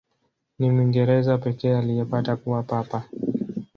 Ni 0.59 0.69
Mwingereza 0.69 1.37
pekee 1.37 1.75
aliyepata 1.77 2.35
kuwa 2.35 2.63
Papa. 2.63 3.03